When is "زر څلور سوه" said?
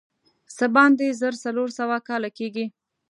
1.21-1.95